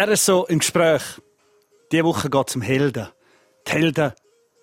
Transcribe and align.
Er 0.00 0.08
ist 0.08 0.24
so 0.24 0.46
im 0.46 0.60
Gespräch. 0.60 1.02
Diese 1.92 2.04
Woche 2.04 2.30
geht 2.30 2.48
es 2.48 2.56
um 2.56 2.62
Helden. 2.62 3.08
Die 3.68 3.70
Helden 3.70 4.14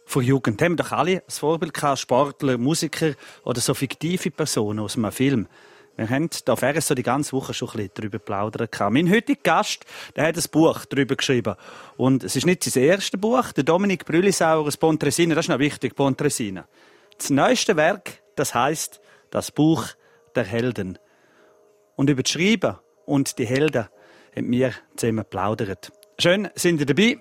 von 0.07 0.23
Jugend. 0.23 0.59
Haben 0.63 0.77
doch 0.77 0.91
alle 0.91 1.21
als 1.27 1.37
Vorbild 1.37 1.75
gehabt, 1.75 1.99
Sportler, 1.99 2.57
Musiker 2.57 3.13
oder 3.43 3.61
so 3.61 3.75
fiktive 3.75 4.31
Personen 4.31 4.79
aus 4.79 4.95
einem 4.95 5.11
Film. 5.11 5.47
Wir 5.95 6.09
haben 6.09 6.27
da 6.43 6.53
auf 6.53 6.63
RSO 6.63 6.95
die 6.95 7.03
ganze 7.03 7.33
Woche 7.33 7.53
schon 7.53 7.67
ein 7.67 7.73
bisschen 7.73 7.91
darüber 7.93 8.17
plaudern 8.17 8.71
können. 8.71 8.93
Mein 8.93 9.11
heutiger 9.13 9.39
Gast, 9.43 9.85
der 10.15 10.25
hat 10.25 10.37
ein 10.37 10.43
Buch 10.51 10.85
darüber 10.85 11.15
geschrieben. 11.15 11.53
Und 11.97 12.23
es 12.23 12.35
ist 12.35 12.47
nicht 12.47 12.63
sein 12.63 12.81
erstes 12.81 13.21
Buch. 13.21 13.51
Der 13.51 13.63
Dominik 13.63 14.05
Brüllisauer 14.05 14.65
aus 14.65 14.77
Pontresina, 14.77 15.35
das 15.35 15.45
ist 15.45 15.49
noch 15.49 15.59
wichtig, 15.59 15.95
Pontresina. 15.95 16.67
Das 17.15 17.29
neueste 17.29 17.75
Werk, 17.75 18.23
das 18.35 18.55
heißt 18.55 18.99
Das 19.29 19.51
Buch 19.51 19.85
der 20.33 20.45
Helden. 20.45 20.97
Und 21.95 22.09
über 22.09 22.23
das 22.23 22.31
Schreiben 22.31 22.77
und 23.05 23.37
die 23.37 23.45
Helden 23.45 23.87
haben 24.37 24.51
wir 24.51 24.71
zusammen 24.95 25.25
plaudert. 25.27 25.91
Schön, 26.19 26.47
sind 26.55 26.79
ihr 26.79 26.85
dabei? 26.85 27.17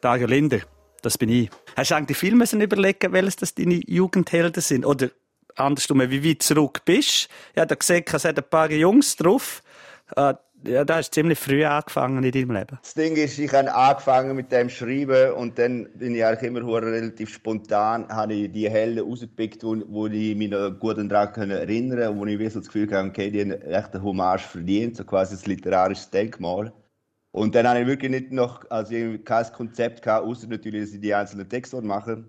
Dario 0.00 0.26
Linder, 0.26 0.60
das 1.00 1.16
bin 1.16 1.28
ich. 1.28 1.48
Hast 1.76 1.92
du 1.92 1.94
eigentlich 1.94 2.18
viel 2.18 2.34
müssen 2.34 2.60
überlegen, 2.60 3.12
welches 3.12 3.36
das 3.36 3.54
deine 3.54 3.80
Jugendhelden 3.86 4.60
sind? 4.60 4.84
Oder 4.84 5.10
andersrum, 5.54 6.00
wie 6.10 6.28
weit 6.28 6.42
zurück 6.42 6.82
bist? 6.84 7.28
Ich 7.54 7.60
habe 7.60 7.76
gesehen, 7.76 8.04
es 8.06 8.24
hat 8.24 8.36
ein 8.36 8.50
paar 8.50 8.70
Jungs 8.70 9.16
drauf. 9.16 9.62
Äh, 10.16 10.34
ja, 10.66 10.84
da 10.84 10.96
hast 10.96 11.10
du 11.10 11.14
ziemlich 11.14 11.38
früh 11.38 11.64
angefangen 11.64 12.22
in 12.22 12.30
deinem 12.30 12.50
Leben. 12.52 12.78
Das 12.82 12.94
Ding 12.94 13.16
ist, 13.16 13.38
ich 13.38 13.52
habe 13.52 13.72
angefangen 13.74 14.36
mit 14.36 14.52
dem 14.52 14.68
Schreiben 14.68 15.32
und 15.32 15.58
dann 15.58 15.88
bin 15.94 16.14
ich 16.14 16.24
eigentlich 16.24 16.50
immer 16.50 16.82
relativ 16.82 17.30
spontan, 17.32 18.08
habe 18.08 18.34
ich 18.34 18.52
die 18.52 18.68
Helden 18.68 19.08
rausgepickt, 19.08 19.62
wo, 19.64 19.76
wo 19.88 20.06
ich 20.06 20.36
mich 20.36 20.50
noch 20.50 20.70
gut 20.78 20.98
daran 20.98 21.50
erinnern 21.50 21.98
kann 21.98 22.18
und 22.18 22.20
wo 22.20 22.24
ich 22.26 22.52
so 22.52 22.60
das 22.60 22.68
Gefühl 22.68 22.90
habe, 22.92 23.08
okay, 23.08 23.30
die 23.30 23.40
haben 23.40 23.52
echt 23.52 23.94
eine 23.94 24.02
Hommage 24.02 24.42
verdient, 24.42 24.96
so 24.96 25.04
quasi 25.04 25.36
ein 25.36 25.50
literarisches 25.50 26.10
Denkmal. 26.10 26.72
Und 27.32 27.54
dann 27.54 27.68
habe 27.68 27.80
ich 27.80 27.86
wirklich 27.86 28.10
nicht 28.10 28.32
noch 28.32 28.68
also 28.70 28.94
kein 29.24 29.52
Konzept 29.52 30.02
gehabt, 30.02 30.26
außer 30.26 30.46
natürlich, 30.48 30.84
dass 30.84 30.94
ich 30.94 31.00
die 31.00 31.14
einzelnen 31.14 31.48
Texte 31.48 31.82
mache. 31.82 32.24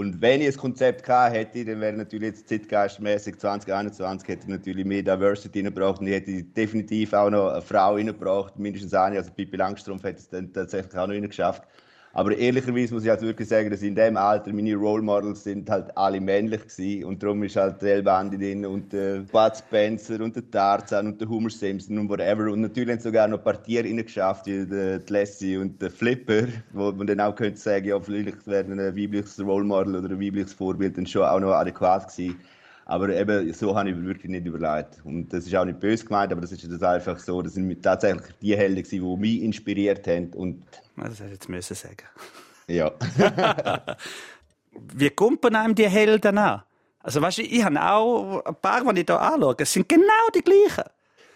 Und 0.00 0.22
wenn 0.22 0.40
ich 0.40 0.54
ein 0.54 0.56
Konzept 0.56 1.04
gehabt 1.04 1.34
hätte, 1.34 1.62
dann 1.62 1.78
wäre 1.78 1.92
natürlich 1.92 2.28
jetzt 2.28 2.48
zeitgeistmäßig 2.48 3.38
2021 3.38 4.28
hätte 4.30 4.44
ich 4.44 4.48
natürlich 4.48 4.86
mehr 4.86 5.02
Diversity 5.02 5.58
reingebracht 5.58 6.00
und 6.00 6.06
ich 6.06 6.14
hätte 6.14 6.42
definitiv 6.42 7.12
auch 7.12 7.28
noch 7.28 7.50
eine 7.50 7.60
Frau 7.60 7.96
reingebracht, 7.96 8.58
mindestens 8.58 8.94
eine, 8.94 9.18
also 9.18 9.30
Pippi 9.30 9.58
Langstrumpf 9.58 10.02
hätte 10.04 10.20
es 10.20 10.28
dann 10.30 10.50
tatsächlich 10.54 10.96
auch 10.96 11.06
noch 11.06 11.20
geschafft. 11.20 11.64
Aber 12.12 12.36
ehrlicherweise 12.36 12.92
muss 12.92 13.04
ich 13.04 13.08
halt 13.08 13.22
wirklich 13.22 13.48
sagen, 13.48 13.70
dass 13.70 13.82
in 13.82 13.94
dem 13.94 14.16
Alter 14.16 14.52
meine 14.52 14.74
Role 14.74 15.02
Models 15.02 15.44
sind 15.44 15.70
halt 15.70 15.96
alle 15.96 16.20
männlich 16.20 16.62
gewesen. 16.62 17.04
und 17.04 17.22
darum 17.22 17.42
ist 17.44 17.54
halt 17.54 17.80
der 17.82 18.02
Bandi 18.02 18.36
drin 18.36 18.66
und 18.66 18.92
der 18.92 19.20
Bud 19.20 19.56
Spencer 19.56 20.20
und 20.20 20.34
der 20.34 20.50
Tarzan 20.50 21.06
und 21.06 21.20
der 21.20 21.28
Homer 21.28 21.50
Simpson 21.50 21.98
und 21.98 22.08
whatever 22.08 22.50
und 22.50 22.62
natürlich 22.62 22.94
haben 22.94 23.00
sogar 23.00 23.28
noch 23.28 23.44
Partier 23.44 23.84
geschafft, 23.84 24.46
wie 24.46 24.66
der 24.66 25.00
Lassie 25.08 25.56
und 25.56 25.80
der 25.80 25.90
Flipper, 25.90 26.48
wo 26.72 26.90
man 26.90 27.06
dann 27.06 27.20
auch 27.20 27.34
könnte 27.34 27.60
sagen, 27.60 27.86
ja 27.86 28.00
vielleicht 28.00 28.44
wäre 28.44 28.64
ein 28.64 28.78
weibliches 28.78 29.38
Role 29.38 29.64
Model 29.64 29.94
oder 29.94 30.08
ein 30.08 30.20
weibliches 30.20 30.52
Vorbild 30.52 30.96
dann 30.96 31.06
schon 31.06 31.22
auch 31.22 31.38
noch 31.38 31.52
adäquat 31.52 32.08
gewesen. 32.08 32.40
Aber 32.90 33.08
eben, 33.10 33.52
so 33.52 33.76
habe 33.76 33.90
ich 33.90 34.02
wirklich 34.02 34.32
nicht 34.32 34.46
überlegt. 34.46 35.00
Und 35.04 35.32
das 35.32 35.46
ist 35.46 35.54
auch 35.54 35.64
nicht 35.64 35.78
böse 35.78 36.04
gemeint, 36.04 36.32
aber 36.32 36.40
das 36.40 36.50
ist 36.50 36.68
das 36.68 36.82
einfach 36.82 37.20
so. 37.20 37.40
Das 37.40 37.54
sind 37.54 37.80
tatsächlich 37.80 38.34
die 38.42 38.56
Helden, 38.56 38.82
die 38.82 39.00
mich 39.16 39.42
inspiriert 39.42 40.04
haben. 40.08 40.32
Und 40.34 40.64
das 40.96 41.20
hätte 41.20 41.26
ich 41.26 41.30
jetzt 41.34 41.48
müssen 41.48 41.76
sagen. 41.76 42.02
Ja. 42.66 42.90
Wie 44.94 45.10
kommt 45.10 45.40
man 45.44 45.54
einem 45.54 45.74
die 45.76 45.88
Helden 45.88 46.36
an? 46.36 46.64
Also 46.98 47.22
weißt 47.22 47.38
du, 47.38 47.42
ich 47.42 47.64
habe 47.64 47.80
auch 47.80 48.44
ein 48.44 48.56
paar, 48.56 48.92
die 48.92 49.02
ich 49.02 49.06
hier 49.06 49.20
anschaue, 49.20 49.54
es 49.58 49.72
sind 49.72 49.88
genau 49.88 50.28
die 50.34 50.42
gleichen. 50.42 50.90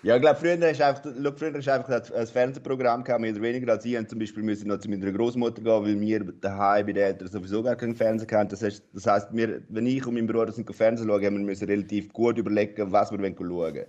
Ja, 0.05 0.17
ich 0.17 0.21
glaube, 0.21 0.39
früher 0.39 0.59
du 0.59 0.67
einfach, 0.69 1.01
früher 1.39 1.55
hast 1.55 1.67
einfach 1.67 2.13
ein 2.15 2.27
Fernsehprogramm 2.27 3.05
gehabt, 3.05 3.23
mehr 3.23 3.33
oder 3.33 3.41
weniger 3.41 3.73
als 3.73 3.87
ich. 3.87 3.97
Und 3.97 4.11
zum 4.11 4.19
Beispiel 4.19 4.43
müssen 4.43 4.69
noch 4.69 4.79
zu 4.79 4.91
meiner 4.91 5.11
Großmutter 5.11 5.63
gehen, 5.63 5.83
weil 5.83 5.99
wir 5.99 6.33
daheim 6.43 6.85
bei 6.85 6.93
den 6.93 7.05
Eltern 7.05 7.29
sowieso 7.29 7.63
gar 7.63 7.75
keinen 7.75 7.95
Fernseher 7.95 8.39
hatten. 8.39 8.51
Das 8.51 8.63
heißt, 8.63 8.85
das 8.93 9.07
heißt 9.07 9.29
wir, 9.33 9.63
wenn 9.71 9.87
ich 9.87 10.07
und 10.07 10.13
mein 10.13 10.27
Bruder 10.27 10.53
sind 10.53 10.71
Fernsehen 10.77 11.09
schauen, 11.09 11.25
haben 11.25 11.47
wir 11.49 11.69
relativ 11.69 12.13
gut 12.13 12.37
überlegen, 12.37 12.93
was 12.93 13.13
wir 13.13 13.19
schauen 13.19 13.49
wollen. 13.49 13.87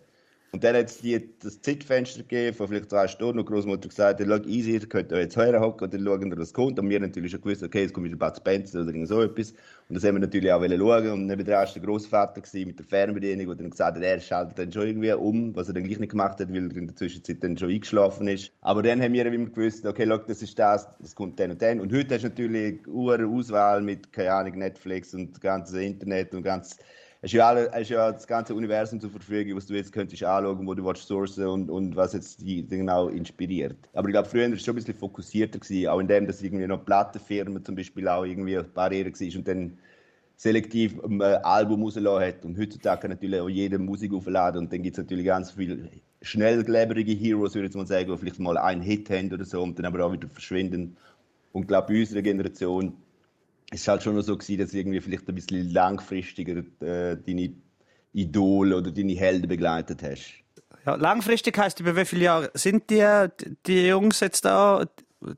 Und 0.55 0.63
dann 0.63 0.73
hat 0.77 0.85
es 0.85 1.01
das 1.41 1.61
Zeitfenster 1.61 2.21
gegeben 2.21 2.55
von 2.55 2.69
vielleicht 2.69 2.89
zwei 2.89 3.09
Stunden 3.09 3.39
und 3.39 3.49
die 3.49 3.53
Großmutter 3.53 3.89
gesagt, 3.89 4.23
schau, 4.25 4.37
easy, 4.47 4.71
ihr 4.75 4.87
könnt 4.87 5.11
euch 5.11 5.23
jetzt 5.23 5.35
hören 5.35 5.59
hocken 5.59 5.83
und 5.83 5.93
dann 5.93 6.05
schauen, 6.05 6.39
was 6.39 6.53
kommt. 6.53 6.79
Und 6.79 6.89
wir 6.89 6.97
natürlich 6.97 7.31
schon 7.31 7.41
gewusst, 7.41 7.61
okay, 7.61 7.83
es 7.83 7.91
kommt 7.91 8.05
wieder 8.05 8.15
Bud 8.15 8.37
Spencer 8.37 8.79
oder 8.79 8.87
irgend 8.87 9.09
so 9.09 9.21
etwas. 9.21 9.51
Und 9.51 9.95
das 9.95 10.05
haben 10.05 10.15
wir 10.15 10.21
natürlich 10.21 10.49
auch 10.53 10.61
schauen. 10.61 11.11
Und 11.11 11.27
dran 11.27 11.45
war 11.45 11.65
der 11.65 11.81
Großvater 11.81 12.41
mit 12.53 12.79
der 12.79 12.85
Fernbedienung, 12.85 13.47
der 13.47 13.55
dann 13.55 13.69
gesagt 13.69 13.97
hat, 13.97 14.01
er 14.01 14.17
schaltet 14.21 14.57
dann 14.57 14.71
schon 14.71 14.87
irgendwie 14.87 15.11
um, 15.11 15.53
was 15.57 15.67
er 15.67 15.73
dann 15.73 15.83
gleich 15.83 15.99
nicht 15.99 16.11
gemacht 16.11 16.39
hat, 16.39 16.47
weil 16.47 16.71
er 16.71 16.77
in 16.77 16.87
der 16.87 16.95
Zwischenzeit 16.95 17.43
dann 17.43 17.57
schon 17.57 17.71
eingeschlafen 17.71 18.29
ist. 18.29 18.53
Aber 18.61 18.81
dann 18.81 19.01
haben 19.01 19.11
wir 19.11 19.25
immer 19.25 19.49
gewusst, 19.49 19.85
okay, 19.85 20.05
schau, 20.07 20.19
das 20.19 20.41
ist 20.41 20.57
das, 20.57 20.87
das 20.99 21.13
kommt 21.15 21.37
dann 21.37 21.51
und 21.51 21.61
dann. 21.61 21.81
Und 21.81 21.91
heute 21.91 22.15
hast 22.15 22.23
du 22.23 22.29
natürlich 22.29 22.79
eine 22.87 23.27
Auswahl 23.27 23.81
mit, 23.81 24.13
keine 24.13 24.31
Ahnung, 24.31 24.59
Netflix 24.59 25.13
und 25.13 25.41
ganzes 25.41 25.75
Internet 25.75 26.33
und 26.33 26.43
ganz 26.43 26.77
hast 27.25 27.33
ja, 27.33 27.47
alle, 27.47 27.71
hast 27.73 27.89
ja 27.89 28.11
das 28.11 28.27
ganze 28.27 28.53
Universum 28.53 29.01
zur 29.01 29.09
Verfügung, 29.09 29.57
was 29.57 29.65
du 29.65 29.73
jetzt 29.73 29.91
könntest 29.91 30.23
anschauen, 30.23 30.65
wo 30.65 30.73
du 30.75 30.85
willst 30.85 31.07
sourcen 31.07 31.47
und, 31.47 31.69
und 31.71 31.95
was 31.95 32.13
jetzt 32.13 32.39
die 32.41 32.65
genau 32.67 33.07
inspiriert. 33.07 33.77
Aber 33.93 34.07
ich 34.07 34.13
glaube, 34.13 34.29
früher 34.29 34.47
war 34.47 34.53
es 34.53 34.63
schon 34.63 34.73
ein 34.73 34.75
bisschen 34.75 34.93
fokussierter, 34.93 35.57
gewesen, 35.57 35.87
auch 35.87 35.99
in 35.99 36.07
dem, 36.07 36.27
dass 36.27 36.43
irgendwie 36.43 36.67
noch 36.67 36.85
Plattenfirmen 36.85 37.65
zum 37.65 37.75
Beispiel 37.75 38.07
auch 38.07 38.25
irgendwie 38.25 38.59
Barriere 38.73 39.11
war 39.11 39.37
und 39.37 39.47
dann 39.47 39.77
selektiv 40.37 41.03
ein 41.03 41.21
Album 41.21 41.83
rausgelassen 41.83 42.27
hat. 42.27 42.45
Und 42.45 42.59
heutzutage 42.59 43.09
natürlich 43.09 43.39
auch 43.39 43.49
jede 43.49 43.79
Musik 43.79 44.13
aufladen 44.13 44.61
und 44.65 44.73
dann 44.73 44.83
gibt 44.83 44.97
es 44.97 45.03
natürlich 45.03 45.25
ganz 45.25 45.51
viele 45.51 45.89
schnellgläberige 46.21 47.13
Heroes, 47.13 47.55
würde 47.55 47.69
ich 47.69 47.75
mal 47.75 47.87
sagen, 47.87 48.11
die 48.11 48.17
vielleicht 48.17 48.39
mal 48.39 48.57
einen 48.57 48.81
Hit 48.81 49.09
haben 49.09 49.33
oder 49.33 49.45
so 49.45 49.63
und 49.63 49.79
dann 49.79 49.85
aber 49.85 50.05
auch 50.05 50.13
wieder 50.13 50.27
verschwinden. 50.27 50.95
Und 51.53 51.63
ich 51.63 51.67
glaube, 51.69 51.87
bei 51.87 51.99
unserer 52.01 52.21
Generation 52.21 52.93
es 53.71 53.87
war 53.87 53.93
halt 53.93 54.03
schon 54.03 54.21
so 54.21 54.37
gewesen, 54.37 54.59
dass 54.59 54.73
irgendwie 54.73 55.01
vielleicht 55.01 55.27
ein 55.27 55.35
bisschen 55.35 55.71
langfristiger 55.71 56.57
äh, 56.81 57.17
deine 57.17 57.53
Idole 58.13 58.77
oder 58.77 58.91
deine 58.91 59.13
Helden 59.13 59.47
begleitet 59.47 60.01
hast. 60.03 60.43
Ja, 60.85 60.95
langfristig 60.95 61.57
heißt 61.57 61.79
über 61.79 61.95
wie 61.95 62.05
viele 62.05 62.25
Jahre 62.25 62.51
sind 62.53 62.89
die, 62.89 63.03
die 63.65 63.87
Jungs 63.87 64.19
jetzt 64.19 64.45
da 64.45 64.85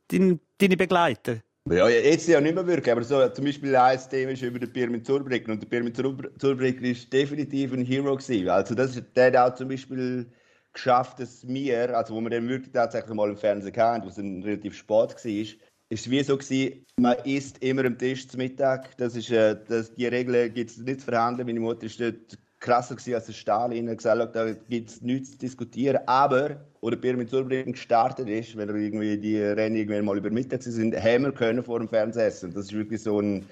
deine, 0.10 0.40
deine 0.58 0.78
Begleiter? 0.78 1.38
Ja, 1.70 1.90
jetzt 1.90 2.28
ja 2.28 2.40
nicht 2.40 2.56
mehr 2.56 2.66
wirklich, 2.66 2.92
aber 2.92 3.04
so, 3.04 3.28
zum 3.30 3.46
Beispiel 3.46 3.76
ein 3.76 4.00
Thema 4.10 4.32
ist 4.32 4.42
über 4.42 4.60
den 4.60 4.72
Birmin 4.72 5.04
Zurbrücken 5.04 5.52
und 5.52 5.62
der 5.62 5.68
Birmin 5.68 5.94
Zurbrücken 5.94 6.86
ist 6.86 7.12
definitiv 7.12 7.74
ein 7.74 7.84
Hero 7.84 8.16
gewesen. 8.16 8.50
Also 8.50 8.74
das, 8.74 9.02
der 9.16 9.28
hat 9.28 9.36
auch 9.36 9.56
zum 9.56 9.68
Beispiel 9.68 10.32
geschafft, 10.72 11.20
dass 11.20 11.46
wir, 11.46 11.98
also 11.98 12.16
wo 12.16 12.22
wir 12.22 12.30
den 12.30 12.48
wirklich 12.48 12.72
tatsächlich 12.72 13.14
mal 13.14 13.30
im 13.30 13.38
Fernsehen 13.38 13.76
hatten, 13.76 14.06
wo 14.06 14.10
es 14.10 14.18
ein 14.18 14.44
relativ 14.44 14.76
spät 14.76 15.16
war, 15.16 15.46
ist 15.90 16.10
wie 16.10 16.24
so 16.24 16.38
gewesen, 16.38 16.86
man 16.98 17.16
isst 17.24 17.64
immer 17.64 17.86
am 17.86 17.98
Tisch 17.98 18.28
zum 18.28 18.40
Mittag. 18.40 18.96
Das 18.98 19.16
ist, 19.16 19.32
äh, 19.32 19.58
das, 19.68 19.94
die 19.94 20.08
Regel 20.08 20.50
gibt 20.50 20.72
es 20.72 20.78
nicht 20.78 21.02
zu 21.02 21.06
verhandeln. 21.06 21.48
Meine 21.48 21.60
Mutter 21.60 21.86
ist 21.86 22.00
dort 22.00 22.38
krasser 22.60 22.96
gewesen 22.96 23.16
als 23.16 23.28
der 23.28 23.34
Stalin. 23.34 23.90
Hat 23.90 23.98
gesagt, 23.98 24.36
da 24.36 24.52
gibt 24.52 24.90
es 24.90 25.02
nichts 25.02 25.32
zu 25.32 25.38
diskutieren. 25.38 26.02
Aber, 26.08 26.66
wo 26.82 26.90
der 26.90 26.98
Pierre 26.98 27.18
mit 27.18 27.30
Zulbricken 27.30 27.74
gestartet 27.74 28.28
ist, 28.28 28.58
wenn 28.58 28.68
er 28.68 28.76
irgendwie 28.76 29.18
die 29.18 29.40
Rennen 29.40 29.76
irgendwann 29.76 30.06
mal 30.06 30.18
über 30.18 30.30
Mittag 30.30 30.64
sind, 30.64 30.96
haben 30.96 31.24
wir 31.24 31.32
können 31.32 31.64
vor 31.64 31.80
dem 31.80 31.88
Fernsehen 31.88 32.28
essen. 32.28 32.54
Das 32.54 32.66
ist 32.66 32.74
wirklich 32.74 33.02
so 33.02 33.22
ein 33.22 33.46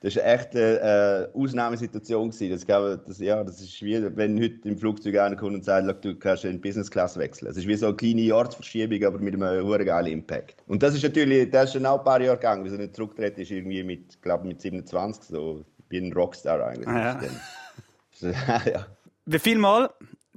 das 0.00 0.14
war 0.14 0.24
echt 0.26 0.54
eine 0.54 1.30
äh, 1.34 1.38
Ausnahmesituation. 1.38 2.30
Gewesen. 2.30 2.50
Das, 2.50 3.04
das, 3.04 3.18
ja, 3.18 3.42
das 3.42 3.60
ist 3.60 3.82
wie, 3.82 4.00
wenn 4.16 4.40
heute 4.40 4.68
im 4.68 4.78
Flugzeug 4.78 5.18
einer 5.18 5.34
kommt 5.34 5.54
und 5.54 5.64
sagt, 5.64 6.04
du 6.04 6.14
kannst 6.14 6.44
in 6.44 6.60
Business 6.60 6.90
Class 6.90 7.16
wechseln. 7.16 7.50
Es 7.50 7.56
ist 7.56 7.66
wie 7.66 7.74
so 7.74 7.86
eine 7.86 7.96
kleine 7.96 8.34
Ortsverschiebung, 8.34 9.04
aber 9.04 9.18
mit 9.18 9.34
einem 9.34 9.66
hohen 9.66 9.84
geilen 9.84 10.06
Impact. 10.06 10.62
Und 10.68 10.82
das 10.82 10.94
ist 10.94 11.02
natürlich, 11.02 11.50
das 11.50 11.64
ist 11.64 11.72
schon 11.72 11.86
auch 11.86 11.98
ein 11.98 12.04
paar 12.04 12.20
Jahre 12.20 12.36
gegangen, 12.36 12.64
wie 12.64 12.68
so 12.68 12.76
nicht 12.76 12.94
zurückgetreten 12.94 13.42
ist, 13.42 13.50
irgendwie 13.50 13.82
mit, 13.82 14.22
glaube 14.22 14.46
mit 14.46 14.60
27, 14.60 15.24
so, 15.24 15.64
wie 15.88 15.98
ein 15.98 16.12
Rockstar 16.12 16.64
eigentlich. 16.64 16.88
Ah, 16.88 17.20
ja. 18.20 18.30
ja. 18.66 18.86
Wie 19.26 19.38
viel 19.38 19.58
Mal 19.58 19.90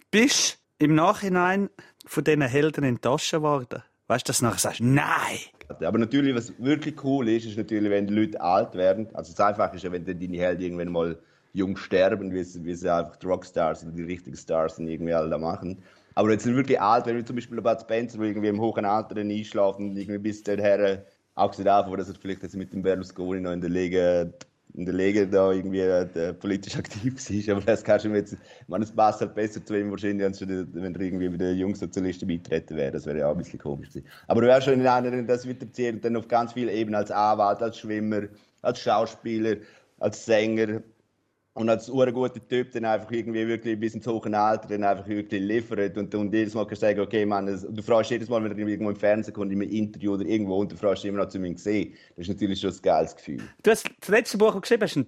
bist 0.10 0.60
du 0.80 0.86
im 0.86 0.96
Nachhinein 0.96 1.70
von 2.06 2.24
diesen 2.24 2.42
Helden 2.42 2.84
enttäuscht 2.84 3.34
worden? 3.34 3.84
Weißt 4.12 4.28
du, 4.28 4.32
dass 4.32 4.40
du 4.40 4.44
nachher 4.44 4.60
sagst, 4.60 4.82
nein! 4.82 5.40
Aber 5.69 5.98
natürlich, 5.98 6.36
was 6.36 6.52
wirklich 6.60 7.02
cool 7.02 7.30
ist, 7.30 7.46
ist 7.46 7.56
natürlich, 7.58 7.90
wenn 7.90 8.08
die 8.08 8.13
Leute 8.13 8.42
alt 8.42 8.75
werden. 8.75 9.08
Also 9.13 9.31
das 9.31 9.40
Einfache 9.40 9.78
ist 9.78 9.84
ja, 9.84 9.92
wenn 9.94 10.04
deine 10.04 10.38
Helden 10.38 10.62
irgendwann 10.62 10.92
mal 10.92 11.18
jung 11.54 11.78
sterben, 11.78 12.34
wie 12.34 12.44
sie, 12.44 12.62
wie 12.66 12.75
sie 12.75 12.94
einfach 12.94 13.16
die 13.16 13.25
Rockstars 13.25 13.84
oder 13.84 13.94
die 13.94 14.04
richtigen 14.04 14.36
Stars 14.36 14.78
irgendwie 14.80 15.13
alle 15.13 15.30
da 15.30 15.38
machen. 15.38 15.81
Aber 16.16 16.30
jetzt 16.30 16.44
sind 16.44 16.58
wirklich 16.58 16.81
alt, 16.81 17.06
wenn 17.06 17.16
wir 17.16 17.25
zum 17.25 17.38
Beispiel 17.38 17.62
Bud 17.62 17.80
Spencer, 17.80 18.19
wo 18.19 18.24
irgendwie 18.24 18.50
im 18.50 18.60
hohen 18.60 18.84
Alter 18.84 19.16
einschlafen, 19.16 19.96
irgendwie 19.96 20.19
bis 20.19 20.44
dahin, 20.44 20.98
auch 21.36 21.52
gesagt 21.52 21.68
davon, 21.69 21.98
dass 21.98 22.10
er 22.10 22.16
vielleicht 22.16 22.44
jetzt 22.44 22.57
mit 22.57 22.74
dem 22.74 22.81
Berlusconi 22.81 23.40
noch 23.40 23.54
in 23.54 23.62
der 23.62 23.69
Liga 23.69 24.25
in 24.73 24.85
der 24.85 24.94
Liga 24.94 25.25
da 25.25 25.51
irgendwie 25.51 25.79
äh, 25.79 26.33
politisch 26.33 26.75
aktiv 26.77 27.15
war. 27.47 27.56
Aber 27.56 27.65
das 27.65 27.83
kannst 27.83 28.06
du 28.06 28.09
mir 28.09 28.18
jetzt, 28.18 28.38
man, 28.68 28.81
es 28.81 28.91
passt 28.91 29.21
halt 29.21 29.35
besser 29.35 29.63
zu 29.65 29.77
ihm 29.77 29.91
wahrscheinlich, 29.91 30.25
als 30.25 30.41
wenn 30.41 30.95
er 30.95 31.01
irgendwie 31.01 31.29
bei 31.29 31.38
den 31.38 31.57
Jungsozialisten 31.57 32.27
beitreten 32.27 32.77
wäre. 32.77 32.91
Das 32.91 33.06
wäre 33.06 33.19
ja 33.19 33.27
auch 33.27 33.31
ein 33.31 33.38
bisschen 33.38 33.59
komisch 33.59 33.89
gewesen. 33.89 34.07
Aber 34.27 34.41
du 34.41 34.47
wärst 34.47 34.65
schon 34.65 34.79
in 34.79 34.88
einer, 34.88 35.23
das 35.23 35.47
wird 35.47 35.62
erzählt, 35.62 36.03
dann 36.06 36.15
auf 36.15 36.27
ganz 36.27 36.53
vielen 36.53 36.69
Ebenen 36.69 36.95
als 36.95 37.12
Anwalt, 37.12 37.62
als 37.62 37.77
Schwimmer, 37.77 38.23
als 38.62 38.79
Schauspieler, 38.79 39.57
als 40.00 40.25
Sänger, 40.25 40.81
und 41.53 41.69
als 41.69 41.88
guter 41.88 42.48
Typ 42.48 42.71
dann 42.71 42.86
einfach 42.86 43.12
irgendwie 43.12 43.45
wirklich 43.48 43.80
bis 43.80 43.94
ins 43.94 44.07
hohe 44.07 44.21
Alter 44.38 44.69
dann 44.69 44.83
einfach 44.83 45.07
wirklich 45.07 45.42
liefert 45.42 45.98
und, 45.98 46.13
und 46.15 46.33
jedes 46.33 46.53
Mal 46.53 46.65
kannst 46.65 46.81
du 46.81 46.86
sagen, 46.88 47.00
okay, 47.01 47.25
Mann, 47.25 47.45
das, 47.45 47.62
du 47.62 47.81
fragst 47.81 48.12
jedes 48.12 48.30
Mal, 48.30 48.44
wenn 48.44 48.51
er 48.51 48.68
irgendwo 48.68 48.89
im 48.89 48.95
Fernsehen 48.95 49.33
kommt, 49.33 49.51
in 49.51 49.62
einem 49.62 49.69
Interview 49.69 50.13
oder 50.13 50.25
irgendwo 50.25 50.57
und 50.59 50.71
du 50.71 50.77
fragst 50.77 51.03
immer 51.03 51.19
noch 51.19 51.30
zu 51.30 51.39
mir 51.39 51.51
gesehen. 51.51 51.94
Das 52.15 52.27
ist 52.27 52.33
natürlich 52.33 52.59
schon 52.62 52.71
ein 52.71 52.81
geiles 52.81 53.15
Gefühl. 53.15 53.42
Du 53.63 53.71
hast 53.71 53.89
das 54.00 54.09
letzte 54.09 54.38
Buch 54.38 54.59
geschrieben, 54.62 54.83
hast 54.83 54.95
ein, 54.95 55.07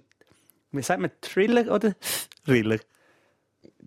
wie 0.72 0.82
sagt 0.82 1.00
man, 1.00 1.10
Thriller 1.22 1.74
oder 1.74 1.94
Thriller? 2.44 2.78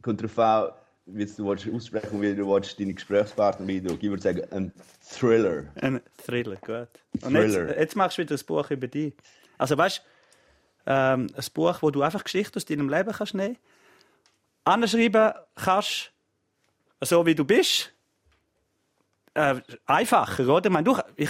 Kommt 0.01 0.21
darauf 0.21 0.39
an, 0.39 0.71
wie 1.05 1.25
du 1.25 1.51
aussprechen 1.51 2.15
und 2.15 2.21
wie 2.21 2.35
du 2.35 2.47
willst, 2.47 2.79
deine 2.79 2.93
Gesprächspartner 2.93 3.67
wieder. 3.67 3.93
Ich 3.93 4.01
würde 4.01 4.21
sagen, 4.21 4.41
ein 4.51 4.73
Thriller. 5.07 5.65
Ein 5.75 6.01
Thriller, 6.17 6.55
gut. 6.55 6.87
Und 7.23 7.33
Thriller. 7.33 7.67
Jetzt, 7.67 7.79
jetzt 7.79 7.95
machst 7.95 8.17
du 8.17 8.23
wieder 8.23 8.35
ein 8.35 8.45
Buch 8.47 8.71
über 8.71 8.87
dich. 8.87 9.13
Also 9.59 9.77
weißt 9.77 9.99
du, 9.99 10.16
ähm, 10.87 11.27
ein 11.35 11.45
Buch, 11.53 11.81
wo 11.81 11.91
du 11.91 12.01
einfach 12.01 12.23
Geschichten 12.23 12.57
aus 12.57 12.65
deinem 12.65 12.89
Leben 12.89 13.11
kannst 13.11 13.33
nehmen, 13.33 13.57
anschreiben 14.63 15.33
kannst, 15.55 16.13
so 17.01 17.25
wie 17.25 17.35
du 17.35 17.43
bist. 17.43 17.93
Äh, 19.33 19.55
einfacher, 19.85 20.47
oder? 20.47 20.67
Ich 20.67 20.71
meine, 20.71 20.85
du, 20.85 20.97
ich, 21.17 21.29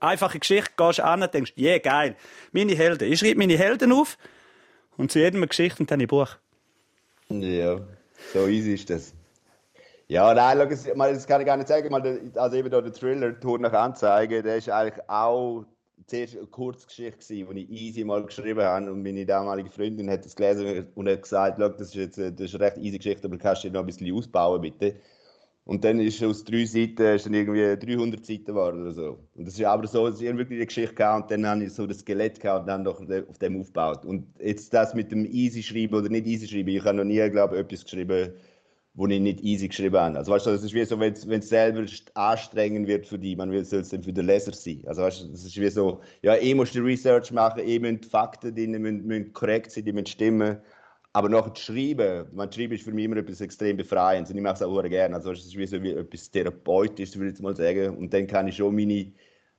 einfache 0.00 0.38
Geschichte, 0.38 0.72
gehst 0.76 1.00
an 1.00 1.22
und 1.22 1.32
denkst, 1.32 1.52
yeah, 1.56 1.78
geil, 1.78 2.16
meine 2.50 2.74
Helden. 2.74 3.12
Ich 3.12 3.20
schreibe 3.20 3.38
meine 3.38 3.56
Helden 3.56 3.92
auf 3.92 4.16
und 4.96 5.12
zu 5.12 5.18
jedem 5.18 5.40
eine 5.40 5.48
Geschichte 5.48 5.80
und 5.80 5.90
dann 5.90 6.00
ein 6.00 6.08
Buch. 6.08 6.36
Ja, 7.28 7.78
so 8.32 8.46
easy 8.46 8.74
ist 8.74 8.90
das. 8.90 9.14
Ja, 10.08 10.34
nein, 10.34 10.58
schau, 10.58 10.94
das, 10.94 11.26
kann 11.26 11.40
ich 11.40 11.46
gar 11.46 11.56
nicht 11.56 11.68
sagen. 11.68 11.94
Also 12.36 12.56
eben 12.56 12.70
der 12.70 12.92
Thriller 12.92 13.38
«Tour 13.38 13.58
nach 13.58 13.72
Anzeige», 13.72 14.42
der 14.42 14.56
ist 14.56 14.68
eigentlich 14.68 15.08
auch 15.08 15.64
zuerst 16.06 16.36
eine 16.36 16.46
Kurzgeschichte 16.46 17.18
gewesen, 17.18 17.54
die 17.54 17.62
ich 17.62 17.70
easy 17.70 18.04
mal 18.04 18.24
geschrieben 18.24 18.62
habe 18.62 18.90
und 18.92 19.02
meine 19.02 19.26
damalige 19.26 19.70
Freundin 19.70 20.10
hat 20.10 20.24
das 20.24 20.36
gelesen 20.36 20.86
und 20.94 21.08
hat 21.08 21.22
gesagt, 21.22 21.58
das 21.58 21.80
ist 21.80 21.94
jetzt 21.94 22.18
das 22.18 22.40
ist 22.40 22.54
eine 22.54 22.64
recht 22.64 22.78
easy 22.78 22.98
Geschichte, 22.98 23.26
aber 23.26 23.38
kannst 23.38 23.64
du 23.64 23.70
noch 23.70 23.80
ein 23.80 23.86
bisschen 23.86 24.14
ausbauen, 24.14 24.60
bitte. 24.62 24.96
Und 25.64 25.84
dann 25.84 26.00
ist 26.00 26.22
aus 26.24 26.42
drei 26.44 26.64
Seiten 26.64 27.02
ist 27.14 27.26
dann 27.26 27.34
irgendwie 27.34 27.76
300 27.76 28.26
Seiten 28.26 28.46
geworden 28.46 28.82
oder 28.82 28.92
so. 28.92 29.18
Und 29.36 29.46
das 29.46 29.54
ist 29.54 29.64
aber 29.64 29.86
so, 29.86 30.08
dass 30.08 30.20
ich 30.20 30.36
wirklich 30.36 30.58
die 30.58 30.66
Geschichte 30.66 30.94
gehabt 30.94 31.22
und 31.22 31.30
dann 31.30 31.46
habe 31.48 31.64
ich 31.64 31.72
so 31.72 31.86
das 31.86 32.00
Skelett 32.00 32.40
gehabt 32.40 32.62
und 32.62 32.66
dann 32.66 32.84
doch 32.84 33.00
auf 33.00 33.38
dem 33.38 33.60
aufgebaut. 33.60 34.04
Und 34.04 34.26
jetzt 34.40 34.74
das 34.74 34.92
mit 34.94 35.12
dem 35.12 35.24
easy 35.24 35.62
schreiben 35.62 35.94
oder 35.94 36.08
nicht 36.08 36.26
easy 36.26 36.48
schreiben, 36.48 36.70
ich 36.70 36.84
habe 36.84 36.96
noch 36.96 37.04
nie, 37.04 37.30
glaube 37.30 37.54
ich, 37.54 37.60
etwas 37.60 37.84
geschrieben, 37.84 38.32
wo 38.94 39.06
ich 39.06 39.20
nicht 39.20 39.40
easy 39.40 39.68
geschrieben 39.68 39.96
habe. 39.96 40.18
Also 40.18 40.32
weißt 40.32 40.46
du, 40.46 40.50
das 40.50 40.62
ist 40.64 40.74
wie 40.74 40.84
so, 40.84 41.00
wenn 41.00 41.14
es 41.14 41.48
selber 41.48 41.84
anstrengend 42.14 42.86
wird 42.86 43.06
für 43.06 43.18
die, 43.18 43.34
man 43.36 43.50
will 43.50 43.60
es 43.62 43.70
dann 43.70 44.02
für 44.02 44.12
den 44.12 44.26
Leser 44.26 44.52
sein. 44.52 44.82
Also 44.86 45.02
weißt 45.02 45.22
du, 45.22 45.28
das 45.28 45.44
ist 45.44 45.58
wie 45.58 45.70
so, 45.70 46.00
ja, 46.22 46.36
eh 46.36 46.54
musst 46.54 46.74
du 46.74 46.80
Research 46.80 47.32
machen, 47.32 47.60
eh 47.66 47.78
müssen 47.78 48.02
die 48.02 48.08
Fakten 48.08 48.54
drin, 48.54 48.72
müssen, 48.72 49.06
müssen 49.06 49.32
korrekt 49.32 49.72
sein, 49.72 49.84
die 49.84 49.92
müssen 49.92 50.06
stimmen. 50.06 50.58
Aber 51.14 51.54
zu 51.54 51.62
schreiben, 51.62 52.26
man 52.32 52.50
schreiben 52.52 52.74
ist 52.74 52.84
für 52.84 52.92
mich 52.92 53.04
immer 53.04 53.18
etwas 53.18 53.40
extrem 53.40 53.76
befreiendes 53.76 54.30
und 54.30 54.36
ich 54.36 54.42
mache 54.42 54.54
es 54.54 54.62
auch 54.62 54.82
gerne. 54.82 55.14
Also 55.14 55.30
weißt 55.30 55.40
du, 55.40 55.46
es 55.46 55.54
ist 55.54 55.58
wie 55.58 55.66
so 55.66 55.82
wie 55.82 55.92
etwas 55.92 56.30
Therapeutisches, 56.30 57.16
würde 57.16 57.28
ich 57.28 57.32
jetzt 57.34 57.42
mal 57.42 57.56
sagen. 57.56 57.96
Und 57.96 58.12
dann 58.12 58.26
kann 58.26 58.48
ich 58.48 58.56
schon 58.56 58.74
meine, 58.74 59.12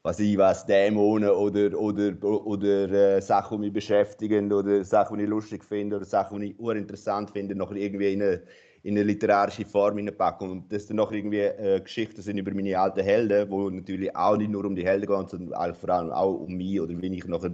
was 0.04 0.20
ich 0.20 0.38
was, 0.38 0.66
Dämonen 0.66 1.30
oder, 1.30 1.80
oder, 1.80 2.14
oder 2.24 3.18
äh, 3.18 3.22
Sachen, 3.22 3.62
die 3.62 3.68
mich 3.68 3.74
beschäftigen 3.74 4.52
oder 4.52 4.84
Sachen, 4.84 5.18
die 5.18 5.24
ich 5.24 5.30
lustig 5.30 5.64
finde 5.64 5.96
oder 5.98 6.06
Sachen, 6.06 6.40
die 6.42 6.52
ich 6.52 6.60
urinteressant 6.60 7.32
finde, 7.32 7.56
noch 7.56 7.72
irgendwie 7.72 8.14
in 8.14 8.22
eine, 8.22 8.44
in 8.84 8.98
eine 8.98 9.04
literarische 9.04 9.66
Form 9.66 9.98
hineinpacken. 9.98 10.50
Und 10.50 10.72
das 10.72 10.86
dann 10.86 10.98
noch 10.98 11.12
irgendwie 11.12 11.40
äh, 11.40 11.80
Geschichten 11.80 12.22
sind 12.22 12.38
über 12.38 12.54
meine 12.54 12.78
alten 12.78 13.02
Helden, 13.02 13.50
wo 13.50 13.70
natürlich 13.70 14.14
auch 14.16 14.38
nicht 14.38 14.52
nur 14.52 14.66
um 14.66 14.76
die 14.76 14.86
Helden 14.86 15.08
gehen, 15.08 15.28
sondern 15.28 15.76
vor 15.76 15.90
allem 15.90 16.12
auch 16.12 16.34
um 16.34 16.54
mich 16.54 16.80
oder 16.80 17.02
wie 17.02 17.16
ich 17.16 17.26
nachher 17.26 17.52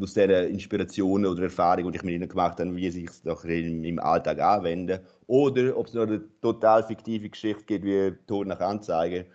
aus 0.00 0.14
dieser 0.14 0.46
Inspiration 0.46 1.24
oder 1.26 1.44
Erfahrung, 1.44 1.90
die 1.90 1.96
ich 1.96 2.04
mit 2.04 2.14
ihnen 2.14 2.28
gemacht 2.28 2.60
habe, 2.60 2.76
wie 2.76 2.90
sich 2.90 3.08
es 3.08 3.22
doch 3.22 3.44
in 3.44 3.80
meinem 3.80 3.98
Alltag 3.98 4.38
anwenden. 4.38 5.00
Oder 5.26 5.76
ob 5.76 5.86
es 5.86 5.94
noch 5.94 6.02
eine 6.02 6.22
total 6.40 6.84
fiktive 6.84 7.30
Geschichte 7.30 7.64
gibt, 7.64 7.84
wie 7.86 8.12
Tod 8.26 8.46
nach 8.46 8.60
Anzeige. 8.60 9.26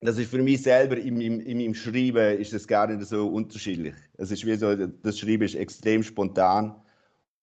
Das 0.00 0.16
ist 0.16 0.30
für 0.30 0.40
mich 0.40 0.62
selber 0.62 0.96
in 0.96 1.18
meinem, 1.18 1.40
in 1.40 1.58
meinem 1.58 1.74
Schreiben 1.74 2.38
ist 2.38 2.52
das 2.52 2.68
gar 2.68 2.86
nicht 2.86 3.04
so 3.04 3.26
unterschiedlich. 3.26 3.94
Es 4.16 4.30
ist 4.30 4.46
wie 4.46 4.54
so, 4.54 4.76
das 4.76 5.18
Schreiben 5.18 5.42
ist 5.42 5.56
extrem 5.56 6.04
spontan 6.04 6.76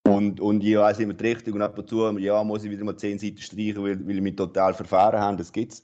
und, 0.06 0.40
und 0.40 0.62
ich 0.64 0.76
weiß 0.76 0.98
immer 1.00 1.14
die 1.14 1.26
Richtung 1.28 1.54
und 1.54 1.62
ab 1.62 1.78
und 1.78 1.88
zu 1.88 2.18
ja, 2.18 2.42
muss 2.44 2.64
ich 2.64 2.70
wieder 2.70 2.84
mal 2.84 2.96
zehn 2.96 3.18
Seiten 3.18 3.38
streichen, 3.38 3.82
weil, 3.82 4.06
weil 4.06 4.16
ich 4.16 4.22
mich 4.22 4.36
total 4.36 4.74
verfahren 4.74 5.20
habe, 5.20 5.36
das 5.38 5.52
gibt's. 5.52 5.82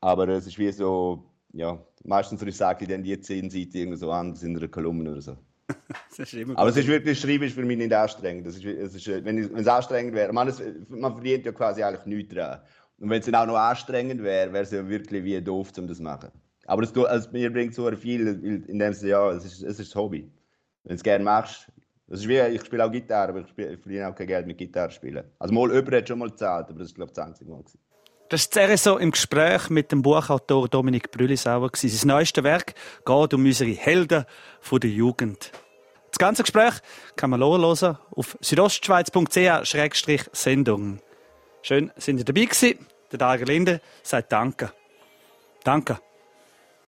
Aber 0.00 0.28
es 0.28 0.46
ist 0.46 0.58
wie 0.58 0.70
so, 0.72 1.24
ja, 1.52 1.78
meistens 2.04 2.40
würde 2.40 2.50
ich 2.50 2.58
dann 2.88 3.02
die 3.02 3.20
zehn 3.20 3.50
Seiten 3.50 3.76
irgendwie 3.76 3.98
so 3.98 4.10
anders 4.12 4.42
in 4.42 4.56
einer 4.56 4.68
Kolumne 4.68 5.12
oder 5.12 5.22
so. 5.22 5.36
Das 6.16 6.34
Aber 6.54 6.70
es 6.70 6.76
ist 6.76 6.86
wirklich, 6.86 7.20
Schreiben 7.20 7.44
ist 7.44 7.54
für 7.54 7.64
mich 7.64 7.76
nicht 7.78 7.92
anstrengend. 7.92 8.46
Das 8.46 8.56
ist, 8.56 8.64
es 8.64 8.94
ist, 8.94 9.08
äh, 9.08 9.24
wenn, 9.24 9.38
es- 9.38 9.50
wenn 9.50 9.58
es 9.60 9.66
anstrengend 9.68 10.14
wäre, 10.14 10.32
man, 10.32 10.48
es, 10.48 10.62
man 10.88 11.12
verdient 11.12 11.44
ja 11.44 11.52
quasi 11.52 11.82
eigentlich 11.82 12.06
nichts 12.06 12.34
dran. 12.34 12.60
Und 12.98 13.10
wenn 13.10 13.20
es 13.20 13.26
dann 13.26 13.34
auch 13.34 13.46
noch 13.46 13.56
anstrengend 13.58 14.22
wäre, 14.22 14.52
wäre 14.52 14.64
es 14.64 14.70
ja 14.70 14.88
wirklich 14.88 15.24
wie 15.24 15.40
doof, 15.42 15.72
um 15.78 15.86
das 15.86 15.98
zu 15.98 16.02
machen. 16.02 16.30
Aber 16.66 16.82
es, 16.82 16.96
also, 16.96 17.30
mir 17.32 17.52
bringt 17.52 17.74
so 17.74 17.90
viel, 17.96 18.26
weil- 18.26 18.64
in 18.68 18.78
dem 18.78 18.92
Sinne, 18.94 19.10
ja, 19.10 19.30
es 19.32 19.44
ist, 19.44 19.62
es 19.62 19.78
ist 19.80 19.90
das 19.90 19.94
Hobby. 19.96 20.30
Wenn 20.84 20.90
du 20.90 20.94
es 20.94 21.02
gerne 21.02 21.24
machst, 21.24 21.70
das 22.08 22.20
ist 22.20 22.28
wie, 22.28 22.38
ich 22.38 22.64
spiele 22.64 22.84
auch 22.84 22.92
Gitarre, 22.92 23.30
aber 23.30 23.40
ich, 23.40 23.48
spiele, 23.48 23.76
verdiene 23.78 24.08
auch 24.08 24.14
kein 24.14 24.28
Geld 24.28 24.46
mit 24.46 24.58
Gitarre 24.58 24.90
spielen. 24.90 25.24
Also 25.38 25.52
mal, 25.52 25.72
jemand 25.72 25.94
hat 25.94 26.08
schon 26.08 26.18
mal 26.18 26.30
gezahlt, 26.30 26.68
aber 26.68 26.78
das 26.78 26.88
ist, 26.88 26.94
glaube 26.94 27.10
ich, 27.10 27.14
das 27.14 27.26
einzige 27.26 27.50
Mal. 27.50 27.58
Gewesen. 27.58 27.78
Das 28.28 28.42
ist 28.42 28.56
das 28.56 28.70
RSO 28.70 28.98
im 28.98 29.12
Gespräch 29.12 29.70
mit 29.70 29.92
dem 29.92 30.02
Buchautor 30.02 30.68
Dominik 30.68 31.12
Brüllisauer. 31.12 31.70
Sein 31.74 32.08
neuestes 32.08 32.42
Werk 32.42 32.74
geht 33.04 33.34
um 33.34 33.44
unsere 33.44 33.70
Helden 33.70 34.24
von 34.60 34.80
der 34.80 34.90
Jugend. 34.90 35.52
Das 36.10 36.18
ganze 36.18 36.42
Gespräch 36.42 36.74
kann 37.14 37.30
man 37.30 37.38
hören 37.40 37.62
auf 37.64 38.36
südostschweiz.ch-sendung. 38.40 40.98
Schön, 41.62 41.92
sind 41.96 42.18
ihr 42.18 42.24
dabei 42.24 42.46
gewesen. 42.46 42.84
Der 43.12 43.18
Dager 43.18 43.44
Linder 43.44 43.78
sagt 44.02 44.32
Danke. 44.32 44.72
Danke. 45.62 46.00